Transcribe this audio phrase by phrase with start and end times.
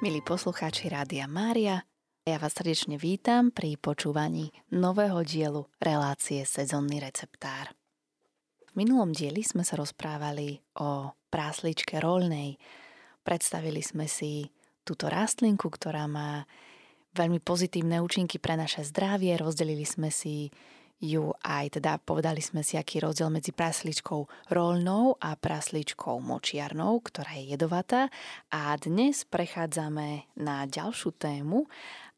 [0.00, 1.84] Milí poslucháči Rádia Mária,
[2.24, 7.76] ja vás srdečne vítam pri počúvaní nového dielu relácie Sezónny receptár.
[8.64, 12.56] V minulom dieli sme sa rozprávali o prásličke rolnej.
[13.20, 14.48] Predstavili sme si
[14.88, 16.48] túto rastlinku, ktorá má
[17.12, 19.36] veľmi pozitívne účinky pre naše zdravie.
[19.36, 20.48] Rozdelili sme si
[21.00, 27.40] ju aj teda povedali sme si, aký rozdiel medzi prasličkou rolnou a prasličkou močiarnou, ktorá
[27.40, 28.12] je jedovatá.
[28.52, 31.64] A dnes prechádzame na ďalšiu tému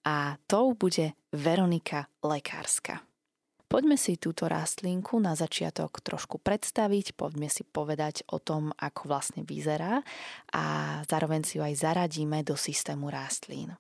[0.03, 3.07] a to bude Veronika lekárska.
[3.73, 9.49] Poďme si túto rastlinku na začiatok trošku predstaviť, poďme si povedať o tom, ako vlastne
[9.49, 10.05] vyzerá
[10.53, 10.65] a
[11.09, 13.73] zároveň si ju aj zaradíme do systému rastlín.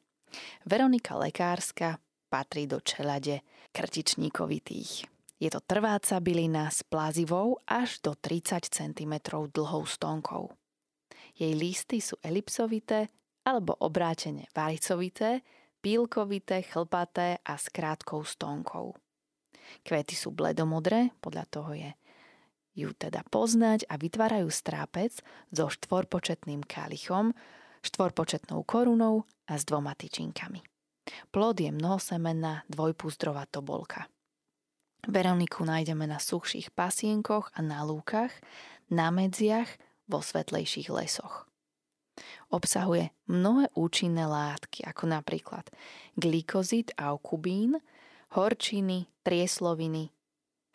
[0.64, 2.00] Veronika lekárska
[2.32, 5.08] patrí do čelade krtičníkovitých.
[5.42, 9.14] Je to trváca bylina s plazivou až do 30 cm
[9.50, 10.54] dlhou stonkou.
[11.34, 13.10] Jej listy sú elipsovité
[13.42, 15.42] alebo obrátene varicovité,
[15.82, 18.94] pílkovité, chlpaté a s krátkou stonkou.
[19.82, 21.90] Kvety sú bledomodré, podľa toho je
[22.72, 25.20] ju teda poznať a vytvárajú strápec
[25.52, 27.36] so štvorpočetným kalichom,
[27.84, 30.71] štvorpočetnou korunou a s dvoma tyčinkami.
[31.34, 34.06] Plod je mnohosemenná dvojpúzdrová tobolka.
[35.02, 38.30] Veroniku nájdeme na suchších pasienkoch a na lúkach,
[38.86, 39.66] na medziach,
[40.06, 41.46] vo svetlejších lesoch.
[42.52, 45.64] Obsahuje mnohé účinné látky, ako napríklad
[46.20, 47.80] glikozid a okubín,
[48.36, 50.12] horčiny, triesloviny,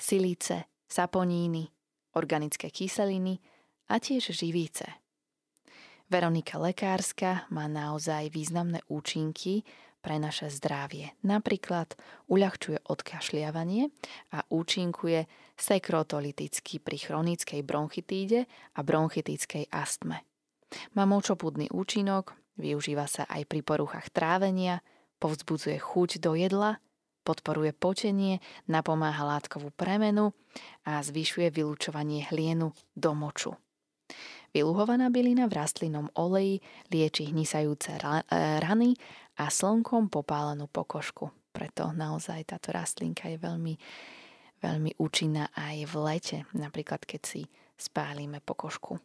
[0.02, 1.70] silice, saponíny,
[2.18, 3.38] organické kyseliny
[3.94, 4.90] a tiež živíce.
[6.10, 9.62] Veronika lekárska má naozaj významné účinky
[10.00, 11.14] pre naše zdravie.
[11.26, 11.98] Napríklad
[12.32, 13.90] uľahčuje odkašliavanie
[14.34, 20.24] a účinkuje sekrotoliticky pri chronickej bronchitíde a bronchitickej astme.
[20.94, 24.84] Má močopudný účinok, využíva sa aj pri poruchách trávenia,
[25.18, 26.78] povzbudzuje chuť do jedla,
[27.28, 28.40] podporuje počenie,
[28.72, 30.32] napomáha látkovú premenu
[30.88, 33.60] a zvyšuje vylúčovanie hlienu do moču.
[34.58, 37.94] Vyluhovaná bylina v rastlinnom oleji lieči hnisajúce
[38.58, 38.98] rany
[39.38, 41.30] a slnkom popálenú pokožku.
[41.54, 43.78] Preto naozaj táto rastlinka je veľmi,
[44.58, 47.42] veľmi účinná aj v lete, napríklad keď si
[47.78, 48.98] spálime pokožku.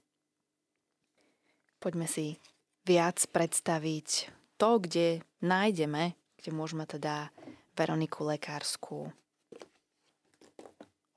[1.76, 2.40] Poďme si
[2.88, 7.28] viac predstaviť to, kde nájdeme, kde môžeme teda
[7.76, 9.12] Veroniku lekárskú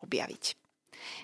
[0.04, 0.65] objaviť.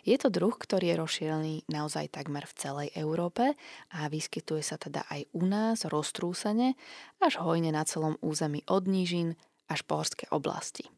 [0.04, 3.54] Je to druh, ktorý je rozšírený naozaj takmer v celej Európe
[3.94, 6.76] a vyskytuje sa teda aj u nás roztrúsene
[7.22, 9.40] až hojne na celom území od nížin
[9.72, 10.90] až po horské oblasti.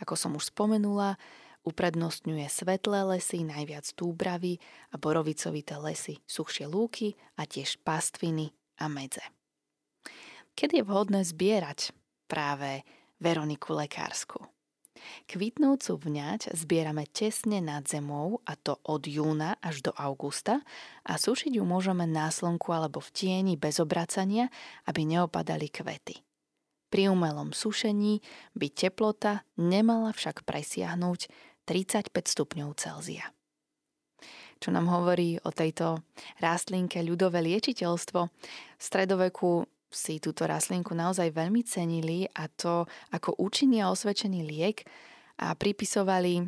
[0.00, 1.18] Ako som už spomenula,
[1.66, 4.62] uprednostňuje svetlé lesy, najviac túbravy
[4.94, 9.24] a borovicovité lesy, suchšie lúky a tiež pastviny a medze.
[10.56, 11.92] Kedy je vhodné zbierať
[12.30, 12.86] práve
[13.20, 14.55] Veroniku lekársku?
[15.26, 20.62] Kvitnúcu vňať zbierame tesne nad zemou a to od júna až do augusta
[21.02, 24.50] a sušiť ju môžeme na slnku alebo v tieni bez obracania,
[24.86, 26.22] aby neopadali kvety.
[26.86, 28.22] Pri umelom sušení
[28.54, 31.28] by teplota nemala však presiahnuť
[31.66, 33.26] 35 stupňov Celzia.
[34.56, 36.00] Čo nám hovorí o tejto
[36.40, 38.20] rastlinke ľudové liečiteľstvo?
[38.24, 42.84] V stredoveku si túto rastlinku naozaj veľmi cenili a to
[43.16, 44.84] ako účinný a osvedčený liek
[45.40, 46.44] a pripisovali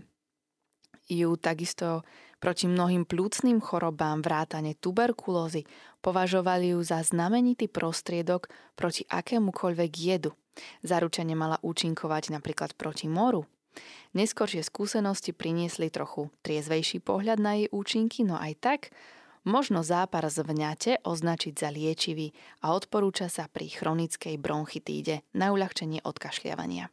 [1.08, 2.04] ju takisto
[2.38, 5.66] proti mnohým plúcným chorobám, vrátane tuberkulózy,
[6.04, 10.30] považovali ju za znamenitý prostriedok proti akémukoľvek jedu.
[10.84, 13.46] Zaručene mala účinkovať napríklad proti moru.
[14.14, 18.80] Neskôršie skúsenosti priniesli trochu triezvejší pohľad na jej účinky, no aj tak
[19.46, 22.34] Možno zápar z vňate označiť za liečivý
[22.64, 26.90] a odporúča sa pri chronickej bronchitíde na uľahčenie odkašľavania.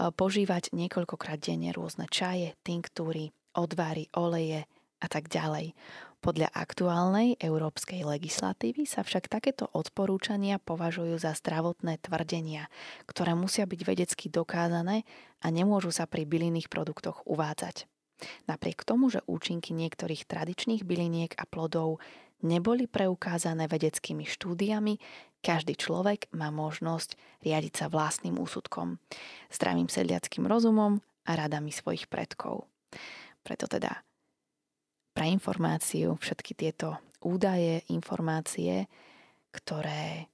[0.00, 4.64] požívať niekoľkokrát denne rôzne čaje, tinktúry, odvary, oleje
[5.00, 5.72] a tak ďalej.
[6.20, 12.68] Podľa aktuálnej európskej legislatívy sa však takéto odporúčania považujú za zdravotné tvrdenia,
[13.08, 15.08] ktoré musia byť vedecky dokázané
[15.40, 17.88] a nemôžu sa pri bylinných produktoch uvádzať.
[18.44, 22.04] Napriek tomu, že účinky niektorých tradičných byliniek a plodov
[22.44, 25.00] neboli preukázané vedeckými štúdiami,
[25.40, 29.00] každý človek má možnosť riadiť sa vlastným úsudkom,
[29.48, 32.68] zdravým sedliackým rozumom a radami svojich predkov.
[33.40, 34.04] Preto teda
[35.10, 38.88] pre informáciu všetky tieto údaje, informácie,
[39.50, 40.30] ktoré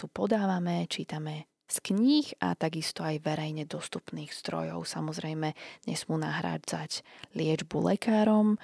[0.00, 4.88] tu podávame, čítame z kníh a takisto aj verejne dostupných strojov.
[4.88, 5.52] Samozrejme,
[5.84, 7.04] nesmú nahrádzať
[7.36, 8.56] liečbu lekárom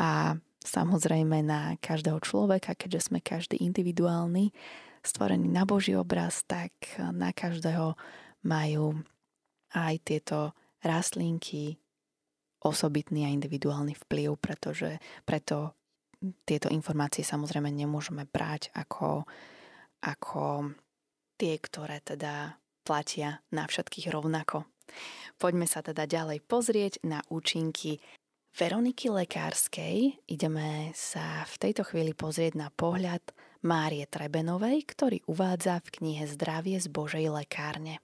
[0.00, 4.56] a samozrejme na každého človeka, keďže sme každý individuálny,
[5.04, 7.92] stvorený na Boží obraz, tak na každého
[8.48, 9.04] majú
[9.76, 11.76] aj tieto rastlinky
[12.66, 15.78] osobitný a individuálny vplyv, pretože preto
[16.42, 19.22] tieto informácie samozrejme nemôžeme brať ako,
[20.02, 20.74] ako
[21.38, 24.66] tie, ktoré teda platia na všetkých rovnako.
[25.36, 27.98] Poďme sa teda ďalej pozrieť na účinky
[28.56, 30.24] Veroniky Lekárskej.
[30.30, 33.20] Ideme sa v tejto chvíli pozrieť na pohľad
[33.66, 38.00] Márie Trebenovej, ktorý uvádza v knihe Zdravie z Božej lekárne.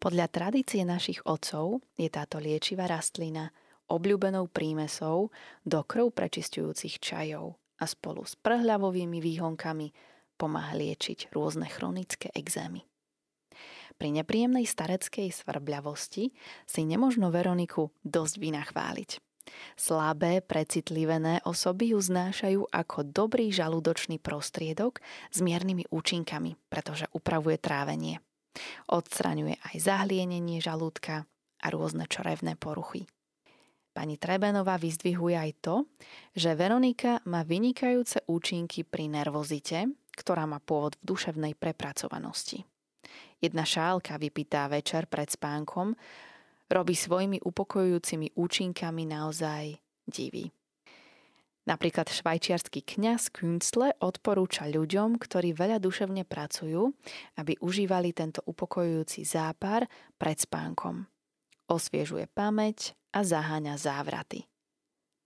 [0.00, 3.52] Podľa tradície našich otcov je táto liečivá rastlina–
[3.90, 5.30] obľúbenou prímesou
[5.62, 9.92] do krv prečistujúcich čajov a spolu s prhľavovými výhonkami
[10.36, 12.84] pomáha liečiť rôzne chronické exémy.
[13.96, 16.24] Pri nepríjemnej stareckej svrbľavosti
[16.68, 19.10] si nemožno Veroniku dosť vynachváliť.
[19.78, 25.00] Slabé, precitlivené osoby ju znášajú ako dobrý žalúdočný prostriedok
[25.32, 28.20] s miernymi účinkami, pretože upravuje trávenie.
[28.90, 31.24] Odstraňuje aj zahlienenie žalúdka
[31.62, 33.06] a rôzne čorevné poruchy.
[33.96, 35.88] Pani Trebenová vyzdvihuje aj to,
[36.36, 42.60] že Veronika má vynikajúce účinky pri nervozite, ktorá má pôvod v duševnej prepracovanosti.
[43.40, 45.96] Jedna šálka vypitá večer pred spánkom
[46.68, 50.52] robí svojimi upokojujúcimi účinkami naozaj divy.
[51.64, 56.92] Napríklad švajčiarsky kňaz Künzle odporúča ľuďom, ktorí veľa duševne pracujú,
[57.40, 59.88] aby užívali tento upokojujúci zápar
[60.20, 61.08] pred spánkom.
[61.66, 64.44] Osviežuje pamäť, a zaháňa závraty.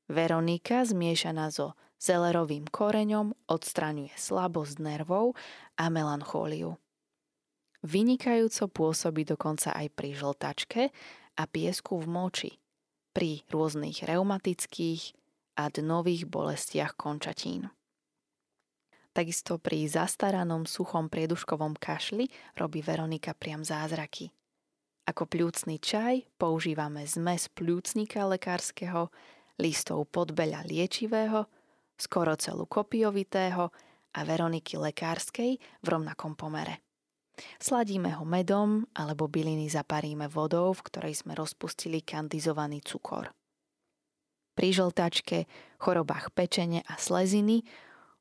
[0.07, 5.35] Veronika zmiešaná so zelerovým koreňom odstraňuje slabosť nervov
[5.75, 6.79] a melanchóliu.
[7.83, 10.83] Vynikajúco pôsobí dokonca aj pri žltačke
[11.35, 12.51] a piesku v moči,
[13.11, 15.19] pri rôznych reumatických
[15.59, 17.75] a dnových bolestiach končatín.
[19.11, 24.31] Takisto pri zastaranom suchom prieduškovom kašli robí Veronika priam zázraky.
[25.11, 29.11] Ako pľúcný čaj používame zmes pľúcnika lekárskeho,
[29.59, 31.51] listov podbeľa liečivého,
[31.99, 33.75] skoro celú kopiovitého
[34.15, 36.87] a Veroniky lekárskej v rovnakom pomere.
[37.59, 43.35] Sladíme ho medom alebo byliny zaparíme vodou, v ktorej sme rozpustili kandizovaný cukor.
[44.55, 45.51] Pri žltačke,
[45.83, 47.67] chorobách pečene a sleziny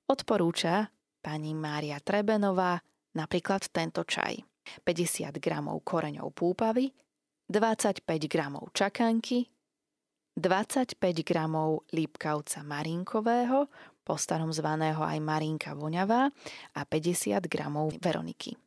[0.09, 0.89] odporúča
[1.21, 2.81] pani Mária Trebenová
[3.13, 4.48] napríklad tento čaj.
[4.85, 6.91] 50 gramov koreňov púpavy,
[7.49, 9.49] 25 gramov čakanky,
[10.38, 10.95] 25
[11.25, 13.67] gramov lípkavca marinkového,
[14.09, 16.33] po starom zvaného aj marinka voňavá
[16.73, 18.57] a 50 gramov veroniky.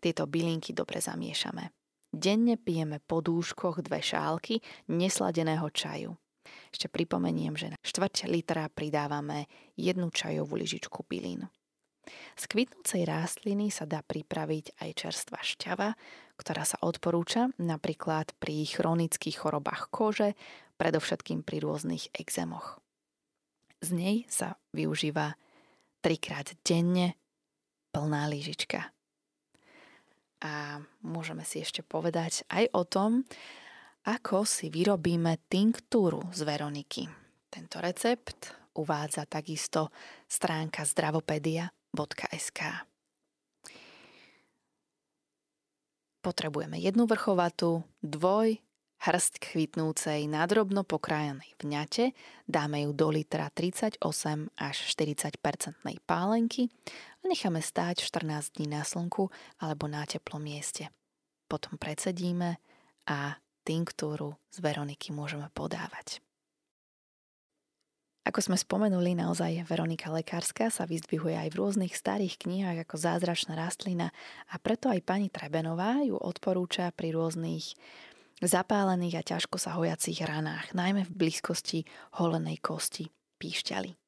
[0.00, 1.68] Tieto bylinky dobre zamiešame.
[2.08, 6.16] Denne pijeme po dúškoch dve šálky nesladeného čaju.
[6.72, 11.46] Ešte pripomeniem, že na štvrť litra pridávame jednu čajovú lyžičku bylín.
[12.38, 15.94] Z kvitnúcej rastliny sa dá pripraviť aj čerstvá šťava,
[16.40, 20.32] ktorá sa odporúča napríklad pri chronických chorobách kože,
[20.80, 22.80] predovšetkým pri rôznych exémoch.
[23.84, 25.36] Z nej sa využíva
[26.00, 27.16] trikrát denne
[27.92, 28.88] plná lyžička.
[30.40, 33.28] A môžeme si ešte povedať aj o tom,
[34.08, 37.04] ako si vyrobíme tinktúru z Veroniky.
[37.52, 39.92] Tento recept uvádza takisto
[40.24, 42.86] stránka Zdravopedia www.sk.
[46.20, 48.60] Potrebujeme jednu vrchovatú, dvoj
[49.00, 52.12] hrst kvitnúcej nadrobno pokrájanej vňate,
[52.44, 53.96] dáme ju do litra 38
[54.60, 55.40] až 40%
[56.04, 56.68] pálenky
[57.24, 60.92] a necháme stáť 14 dní na slnku alebo na teplom mieste.
[61.48, 62.60] Potom predsedíme
[63.08, 66.20] a tinktúru z Veroniky môžeme podávať.
[68.30, 73.58] Ako sme spomenuli, naozaj Veronika Lekárska sa vyzdvihuje aj v rôznych starých knihách ako zázračná
[73.58, 74.14] rastlina
[74.46, 77.74] a preto aj pani Trebenová ju odporúča pri rôznych
[78.38, 81.82] zapálených a ťažko sa hojacích ranách, najmä v blízkosti
[82.22, 83.10] holenej kosti,
[83.42, 83.98] píšťali.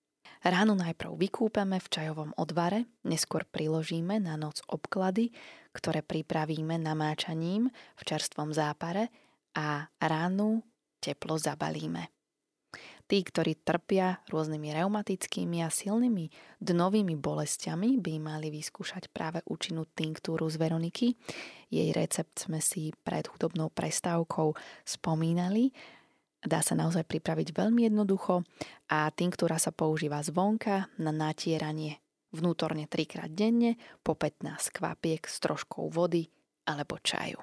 [0.46, 5.34] Ránu najprv vykúpeme v čajovom odvare, neskôr priložíme na noc obklady,
[5.74, 9.10] ktoré pripravíme namáčaním v čerstvom zápare
[9.58, 10.62] a ránu
[11.02, 12.21] teplo zabalíme.
[13.10, 16.32] Tí, ktorí trpia rôznymi reumatickými a silnými
[16.64, 21.08] dnovými bolestiami, by mali vyskúšať práve účinnú tinktúru z Veroniky.
[21.68, 24.56] Jej recept sme si pred hudobnou prestávkou
[24.86, 25.74] spomínali.
[26.42, 28.42] Dá sa naozaj pripraviť veľmi jednoducho
[28.90, 35.38] a tinktúra sa používa zvonka na natieranie vnútorne 3 krát denne po 15 kvapiek s
[35.38, 36.26] troškou vody
[36.66, 37.38] alebo čaju.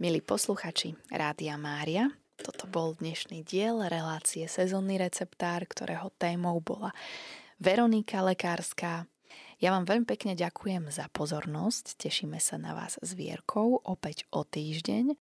[0.00, 6.94] Milí posluchači Rádia Mária, toto bol dnešný diel relácie Sezónny receptár, ktorého témou bola
[7.58, 9.10] Veronika Lekárska.
[9.58, 14.46] Ja vám veľmi pekne ďakujem za pozornosť, tešíme sa na vás s Vierkou opäť o
[14.46, 15.18] týždeň